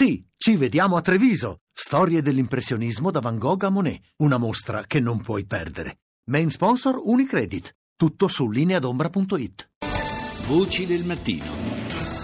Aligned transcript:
Sì, 0.00 0.24
ci 0.36 0.54
vediamo 0.54 0.94
a 0.94 1.00
Treviso. 1.00 1.62
Storie 1.72 2.22
dell'impressionismo 2.22 3.10
da 3.10 3.18
Van 3.18 3.36
Gogh 3.36 3.64
a 3.64 3.68
Monet. 3.68 4.00
Una 4.18 4.36
mostra 4.36 4.84
che 4.86 5.00
non 5.00 5.20
puoi 5.20 5.44
perdere. 5.44 6.02
Main 6.30 6.50
sponsor 6.50 7.00
Unicredit. 7.02 7.74
Tutto 7.96 8.28
su 8.28 8.48
lineadombra.it. 8.48 9.70
Voci 10.46 10.86
del 10.86 11.02
mattino. 11.02 12.17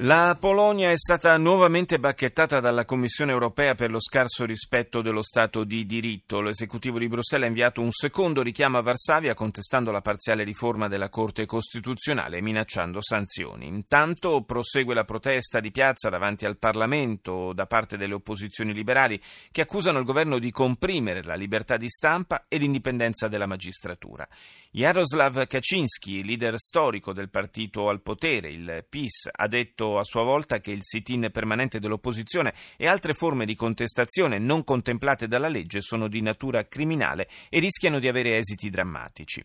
La 0.00 0.36
Polonia 0.38 0.90
è 0.90 0.96
stata 0.98 1.34
nuovamente 1.38 1.98
bacchettata 1.98 2.60
dalla 2.60 2.84
Commissione 2.84 3.32
europea 3.32 3.74
per 3.74 3.90
lo 3.90 3.98
scarso 3.98 4.44
rispetto 4.44 5.00
dello 5.00 5.22
Stato 5.22 5.64
di 5.64 5.86
diritto. 5.86 6.42
L'esecutivo 6.42 6.98
di 6.98 7.08
Bruxelles 7.08 7.46
ha 7.46 7.48
inviato 7.48 7.80
un 7.80 7.90
secondo 7.90 8.42
richiamo 8.42 8.76
a 8.76 8.82
Varsavia 8.82 9.32
contestando 9.32 9.90
la 9.90 10.02
parziale 10.02 10.44
riforma 10.44 10.86
della 10.86 11.08
Corte 11.08 11.46
Costituzionale 11.46 12.36
e 12.36 12.42
minacciando 12.42 13.00
sanzioni. 13.00 13.68
Intanto 13.68 14.42
prosegue 14.42 14.92
la 14.92 15.04
protesta 15.04 15.60
di 15.60 15.70
piazza 15.70 16.10
davanti 16.10 16.44
al 16.44 16.58
Parlamento 16.58 17.54
da 17.54 17.64
parte 17.64 17.96
delle 17.96 18.12
opposizioni 18.12 18.74
liberali 18.74 19.18
che 19.50 19.62
accusano 19.62 19.98
il 19.98 20.04
governo 20.04 20.38
di 20.38 20.50
comprimere 20.50 21.22
la 21.22 21.36
libertà 21.36 21.78
di 21.78 21.88
stampa 21.88 22.44
e 22.48 22.58
l'indipendenza 22.58 23.28
della 23.28 23.46
magistratura. 23.46 24.28
Jaroslav 24.76 25.46
Kaczynski, 25.46 26.22
leader 26.22 26.58
storico 26.58 27.14
del 27.14 27.30
partito 27.30 27.88
al 27.88 28.02
potere, 28.02 28.50
il 28.50 28.84
PIS, 28.86 29.30
ha 29.32 29.46
detto 29.48 29.98
a 29.98 30.04
sua 30.04 30.22
volta 30.22 30.58
che 30.58 30.70
il 30.70 30.82
sit-in 30.82 31.30
permanente 31.32 31.78
dell'opposizione 31.78 32.52
e 32.76 32.86
altre 32.86 33.14
forme 33.14 33.46
di 33.46 33.54
contestazione 33.54 34.38
non 34.38 34.64
contemplate 34.64 35.28
dalla 35.28 35.48
legge 35.48 35.80
sono 35.80 36.08
di 36.08 36.20
natura 36.20 36.68
criminale 36.68 37.26
e 37.48 37.58
rischiano 37.58 37.98
di 37.98 38.06
avere 38.06 38.36
esiti 38.36 38.68
drammatici. 38.68 39.42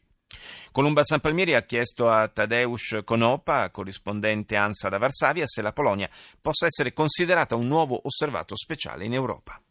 Columba 0.70 1.02
San 1.06 1.22
Palmieri 1.22 1.56
ha 1.56 1.62
chiesto 1.62 2.10
a 2.10 2.28
Tadeusz 2.28 3.00
Konopa, 3.06 3.70
corrispondente 3.70 4.58
ANSA 4.58 4.90
da 4.90 4.98
Varsavia, 4.98 5.48
se 5.48 5.62
la 5.62 5.72
Polonia 5.72 6.10
possa 6.42 6.66
essere 6.66 6.92
considerata 6.92 7.56
un 7.56 7.68
nuovo 7.68 8.02
osservato 8.04 8.54
speciale 8.58 9.06
in 9.06 9.14
Europa. 9.14 9.62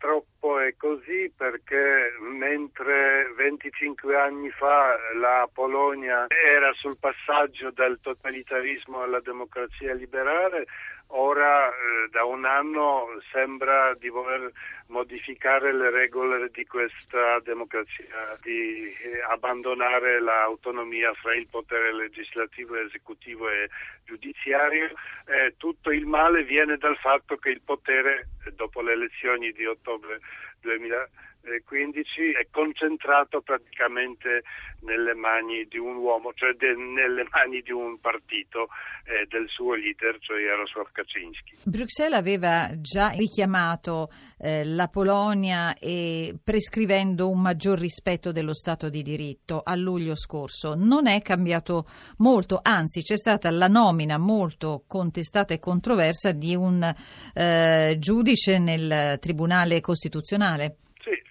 Così 0.81 1.31
perché 1.37 2.17
mentre 2.21 3.31
25 3.37 4.17
anni 4.17 4.49
fa 4.49 4.97
la 5.15 5.47
Polonia 5.53 6.25
era 6.29 6.73
sul 6.73 6.97
passaggio 6.99 7.71
dal 7.71 7.99
totalitarismo 8.01 9.03
alla 9.03 9.21
democrazia 9.21 9.93
liberale, 9.93 10.65
ora 11.09 11.69
eh, 11.69 12.09
da 12.11 12.25
un 12.25 12.47
anno 12.47 13.09
sembra 13.31 13.93
di 13.99 14.09
voler 14.09 14.51
modificare 14.87 15.75
le 15.75 15.91
regole 15.91 16.49
di 16.51 16.65
questa 16.65 17.39
democrazia, 17.41 18.39
di 18.41 18.87
eh, 18.87 19.21
abbandonare 19.29 20.19
l'autonomia 20.19 21.13
fra 21.13 21.35
il 21.35 21.47
potere 21.47 21.93
legislativo, 21.93 22.77
esecutivo 22.77 23.51
e 23.51 23.69
giudiziario. 24.07 24.87
Eh, 25.27 25.55
tutto 25.59 25.91
il 25.91 26.07
male 26.07 26.43
viene 26.43 26.79
dal 26.79 26.97
fatto 26.97 27.37
che 27.37 27.51
il 27.51 27.61
potere, 27.61 28.29
dopo 28.55 28.81
le 28.81 28.93
elezioni 28.93 29.53
di 29.53 29.67
ottobre 29.67 30.21
de 30.63 31.09
2015, 31.43 32.33
è 32.41 32.47
concentrato 32.51 33.41
praticamente 33.41 34.43
nelle 34.81 35.15
mani 35.15 35.67
di 35.69 35.79
un 35.79 35.97
uomo, 35.97 36.33
cioè 36.35 36.53
de, 36.55 36.75
nelle 36.75 37.27
mani 37.31 37.61
di 37.61 37.73
un 37.73 37.99
partito 38.01 38.69
eh, 39.05 39.27
del 39.29 39.47
suo 39.49 39.75
leader, 39.75 40.19
cioè 40.21 40.41
Jaroslav 40.41 40.91
Kaczynski. 40.93 41.69
Bruxelles 41.69 42.19
aveva 42.19 42.71
già 42.81 43.09
richiamato 43.09 44.11
eh, 44.39 44.65
la 44.65 44.89
Polonia 44.89 45.75
e 45.75 46.35
prescrivendo 46.43 47.29
un 47.29 47.41
maggior 47.41 47.79
rispetto 47.79 48.33
dello 48.33 48.55
Stato 48.55 48.89
di 48.89 49.03
diritto 49.03 49.61
a 49.63 49.75
luglio 49.75 50.15
scorso. 50.15 50.75
Non 50.77 51.07
è 51.07 51.21
cambiato 51.23 51.85
molto, 52.19 52.61
anzi 52.63 53.03
c'è 53.03 53.17
stata 53.17 53.51
la 53.51 53.69
nomina 53.69 54.19
molto 54.19 54.85
contestata 54.87 55.53
e 55.55 55.59
controversa 55.59 56.33
di 56.33 56.55
un 56.55 56.83
eh, 57.35 57.97
giudice 57.99 58.59
nel 58.59 59.19
Tribunale 59.21 59.81
Costituzionale 59.81 60.77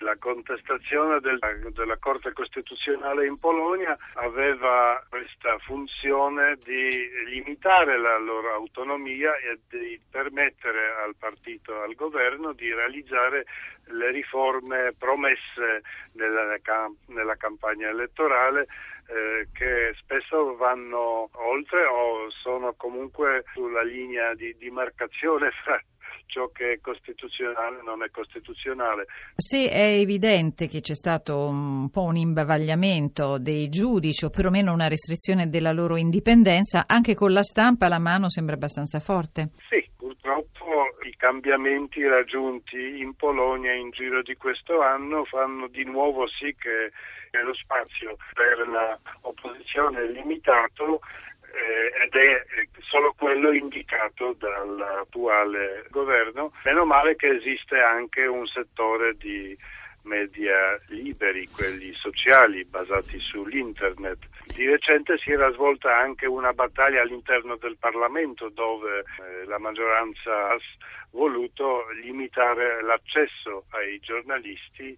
la 0.09 0.15
contestazione 0.17 1.19
del, 1.19 1.37
della 1.71 1.97
Corte 1.97 2.33
Costituzionale 2.33 3.27
in 3.27 3.37
Polonia 3.37 3.95
aveva 4.13 5.03
questa 5.07 5.57
funzione 5.59 6.57
di 6.63 6.89
limitare 7.27 7.99
la 7.99 8.17
loro 8.17 8.53
autonomia 8.53 9.35
e 9.37 9.59
di 9.69 9.99
permettere 10.09 10.95
al 11.03 11.15
partito, 11.15 11.81
al 11.81 11.93
governo 11.93 12.53
di 12.53 12.73
realizzare 12.73 13.45
le 13.91 14.11
riforme 14.11 14.93
promesse 14.97 15.83
nella, 16.13 16.57
nella 17.07 17.35
campagna 17.35 17.89
elettorale 17.89 18.65
eh, 19.07 19.47
che 19.53 19.93
spesso 19.97 20.55
vanno 20.55 21.29
oltre 21.33 21.85
o 21.85 22.29
sono 22.31 22.73
comunque 22.75 23.43
sulla 23.53 23.83
linea 23.83 24.33
di 24.33 24.55
demarcazione 24.57 25.51
fra 25.63 25.79
ciò 26.29 26.47
che 26.49 26.73
è 26.73 26.79
costituzionale 26.79 27.81
non 27.83 28.03
è 28.03 28.09
costituzionale. 28.11 29.07
Se 29.35 29.69
è 29.69 29.99
evidente 29.99 30.67
che 30.67 30.79
c'è 30.79 30.93
stato 30.93 31.47
un 31.47 31.89
po' 31.89 32.03
un 32.03 32.15
imbavagliamento 32.15 33.39
dei 33.39 33.67
giudici 33.67 34.25
o 34.25 34.29
perlomeno 34.29 34.71
una 34.71 34.87
restrizione 34.87 35.49
della 35.49 35.71
loro 35.71 35.97
indipendenza, 35.97 36.85
anche 36.87 37.15
con 37.15 37.33
la 37.33 37.43
stampa 37.43 37.87
la 37.87 37.99
mano 37.99 38.29
sembra 38.29 38.53
abbastanza 38.55 38.99
forte. 38.99 39.49
Sì, 39.69 39.89
purtroppo 39.97 40.95
i 41.05 41.15
cambiamenti 41.17 42.05
raggiunti 42.07 42.99
in 42.99 43.15
Polonia 43.15 43.73
in 43.73 43.89
giro 43.89 44.21
di 44.21 44.35
questo 44.35 44.81
anno 44.81 45.25
fanno 45.25 45.67
di 45.67 45.83
nuovo 45.83 46.27
sì 46.27 46.55
che 46.55 46.91
lo 47.43 47.53
spazio 47.53 48.17
per 48.33 48.67
l'opposizione 48.67 50.01
è 50.01 50.07
limitato 50.07 50.99
eh, 51.53 52.03
ed 52.03 52.13
è 52.13 52.45
solo 52.81 53.13
quello 53.17 53.51
indicato 53.51 54.35
dall'attuale 54.37 55.85
governo. 55.89 56.51
Meno 56.65 56.85
male 56.85 57.15
che 57.15 57.27
esiste 57.27 57.79
anche 57.79 58.25
un 58.25 58.45
settore 58.47 59.15
di 59.17 59.57
media 60.03 60.79
liberi, 60.87 61.47
quelli 61.47 61.93
sociali 61.93 62.63
basati 62.65 63.19
sull'internet. 63.19 64.17
Di 64.55 64.67
recente 64.67 65.17
si 65.17 65.31
era 65.31 65.51
svolta 65.51 65.97
anche 65.97 66.25
una 66.25 66.53
battaglia 66.53 67.01
all'interno 67.01 67.57
del 67.57 67.77
Parlamento 67.77 68.49
dove 68.49 68.99
eh, 68.99 69.45
la 69.45 69.59
maggioranza 69.59 70.49
ha 70.49 70.57
voluto 71.11 71.89
limitare 72.01 72.81
l'accesso 72.81 73.65
ai 73.71 73.99
giornalisti 73.99 74.97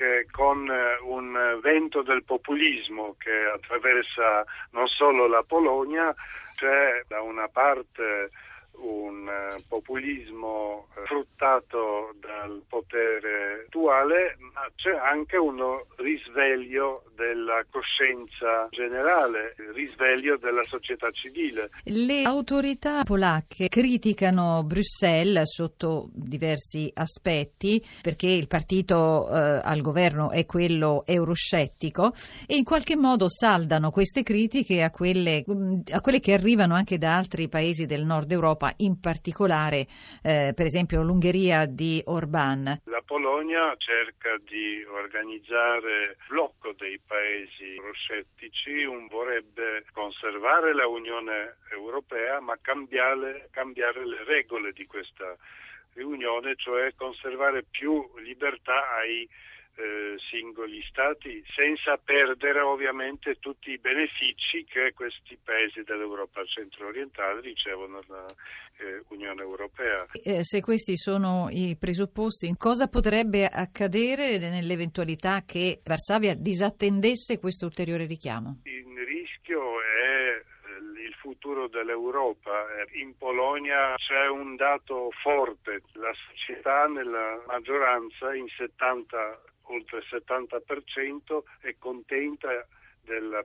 che 0.00 0.26
con 0.30 0.66
eh, 0.66 0.98
un 1.02 1.60
vento 1.60 2.00
del 2.00 2.24
populismo 2.24 3.16
che 3.18 3.44
attraversa 3.54 4.46
non 4.70 4.88
solo 4.88 5.28
la 5.28 5.44
Polonia 5.46 6.14
c'è 6.54 7.04
da 7.06 7.20
una 7.20 7.48
parte 7.48 8.30
un 8.76 9.28
eh, 9.28 9.62
populismo 9.68 10.86
eh, 10.96 11.04
fruttato 11.04 12.14
dal 12.18 12.62
potere 12.66 13.64
attuale, 13.66 14.38
ma 14.38 14.66
c'è 14.74 14.96
anche 14.96 15.36
uno 15.36 15.84
risveglio 15.96 17.02
della 17.20 17.62
coscienza 17.68 18.66
generale, 18.70 19.54
il 19.58 19.74
risveglio 19.74 20.38
della 20.38 20.64
società 20.64 21.10
civile. 21.10 21.68
Le 21.84 22.22
autorità 22.22 23.02
polacche 23.02 23.68
criticano 23.68 24.64
Bruxelles 24.64 25.52
sotto 25.52 26.08
diversi 26.14 26.90
aspetti 26.94 27.84
perché 28.00 28.26
il 28.26 28.46
partito 28.46 29.28
eh, 29.28 29.60
al 29.62 29.82
governo 29.82 30.30
è 30.30 30.46
quello 30.46 31.04
euroscettico 31.04 32.14
e 32.46 32.56
in 32.56 32.64
qualche 32.64 32.96
modo 32.96 33.28
saldano 33.28 33.90
queste 33.90 34.22
critiche 34.22 34.82
a 34.82 34.90
quelle, 34.90 35.44
a 35.90 36.00
quelle 36.00 36.20
che 36.20 36.32
arrivano 36.32 36.74
anche 36.74 36.96
da 36.96 37.18
altri 37.18 37.50
paesi 37.50 37.84
del 37.84 38.06
nord 38.06 38.32
Europa 38.32 38.72
in 38.78 38.98
particolare 38.98 39.86
eh, 40.22 40.52
per 40.54 40.64
esempio 40.64 41.02
l'Ungheria 41.02 41.66
di 41.66 42.00
Orban. 42.06 42.80
La 42.84 42.99
Polonia 43.10 43.74
cerca 43.76 44.38
di 44.38 44.84
organizzare 44.84 46.16
blocco 46.28 46.72
dei 46.78 47.00
paesi 47.04 47.74
euroscettici, 47.74 48.84
vorrebbe 49.08 49.84
conservare 49.92 50.72
la 50.72 50.86
Unione 50.86 51.56
Europea 51.72 52.38
ma 52.38 52.56
cambiare, 52.62 53.48
cambiare 53.50 54.06
le 54.06 54.22
regole 54.22 54.70
di 54.70 54.86
questa 54.86 55.36
riunione, 55.94 56.54
cioè 56.54 56.94
conservare 56.94 57.64
più 57.64 58.08
libertà 58.18 58.94
ai 58.98 59.28
eh, 59.80 60.16
singoli 60.30 60.82
stati 60.88 61.42
senza 61.54 61.96
perdere 61.96 62.60
ovviamente 62.60 63.36
tutti 63.38 63.70
i 63.70 63.78
benefici 63.78 64.64
che 64.64 64.92
questi 64.94 65.38
paesi 65.42 65.82
dell'Europa 65.82 66.44
centro-orientale 66.44 67.40
ricevono 67.40 68.00
dall'Unione 68.06 69.40
eh, 69.40 69.44
Europea. 69.44 70.06
Eh, 70.22 70.44
se 70.44 70.60
questi 70.60 70.98
sono 70.98 71.48
i 71.50 71.76
presupposti, 71.78 72.54
cosa 72.58 72.88
potrebbe 72.88 73.46
accadere 73.46 74.38
nell'eventualità 74.38 75.44
che 75.46 75.80
Varsavia 75.82 76.34
disattendesse 76.34 77.38
questo 77.38 77.64
ulteriore 77.64 78.04
richiamo? 78.04 78.60
Il 78.64 78.98
rischio 79.06 79.80
è 79.80 80.36
eh, 80.36 81.06
il 81.06 81.14
futuro 81.14 81.68
dell'Europa. 81.68 82.66
In 83.00 83.16
Polonia 83.16 83.94
c'è 83.96 84.28
un 84.28 84.56
dato 84.56 85.08
forte, 85.22 85.82
la 85.94 86.12
società 86.28 86.86
nella 86.86 87.42
maggioranza 87.46 88.34
in 88.34 88.46
70 88.48 89.40
oltre 89.70 89.98
il 89.98 90.06
70% 90.10 91.42
è 91.60 91.74
contenta 91.78 92.66
della 93.04 93.44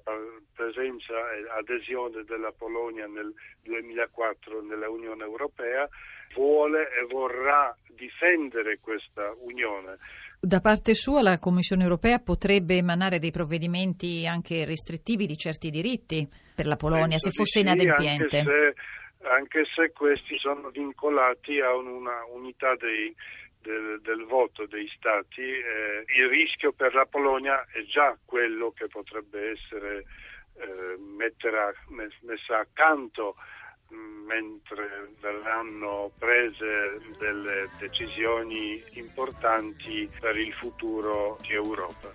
presenza 0.53 1.13
e 1.33 1.45
adesione 1.57 2.23
della 2.23 2.51
Polonia 2.51 3.07
nel 3.07 3.33
2004 3.63 4.61
nella 4.61 4.89
Unione 4.89 5.23
Europea, 5.23 5.87
vuole 6.35 6.89
e 6.89 7.05
vorrà 7.09 7.75
difendere 7.95 8.79
questa 8.79 9.33
unione. 9.39 9.97
Da 10.39 10.59
parte 10.59 10.93
sua 10.93 11.23
la 11.23 11.39
Commissione 11.39 11.83
europea 11.83 12.19
potrebbe 12.19 12.75
emanare 12.75 13.17
dei 13.17 13.31
provvedimenti 13.31 14.27
anche 14.27 14.65
restrittivi 14.65 15.25
di 15.25 15.37
certi 15.37 15.71
diritti 15.71 16.27
per 16.53 16.67
la 16.67 16.75
Polonia 16.75 17.17
Penso 17.17 17.29
se 17.29 17.31
fosse 17.31 17.59
sì, 17.59 17.65
inadempiente. 17.65 18.37
Anche 18.37 18.51
se, 18.51 19.27
anche 19.27 19.63
se, 19.73 19.91
questi 19.91 20.37
sono 20.37 20.69
vincolati 20.69 21.59
a 21.59 21.75
una 21.75 22.23
unità 22.31 22.75
dei, 22.75 23.15
del, 23.65 23.99
del, 24.01 24.25
voto 24.25 24.67
dei 24.67 24.87
Stati, 24.95 25.41
eh, 25.41 26.05
il 26.15 26.29
rischio 26.29 26.71
per 26.71 26.93
la 26.93 27.05
Polonia 27.05 27.65
è 27.73 27.83
già 27.83 28.15
quello 28.23 28.71
che 28.71 28.87
potrebbe 28.87 29.51
essere 29.51 30.05
eh, 30.57 30.95
mettere, 30.97 31.75
messa 32.21 32.59
accanto 32.59 33.35
mentre 33.89 35.13
verranno 35.19 36.11
prese 36.17 36.99
delle 37.19 37.69
decisioni 37.79 38.83
importanti 38.93 40.09
per 40.19 40.37
il 40.37 40.51
futuro 40.53 41.37
di 41.41 41.53
Europa. 41.53 42.13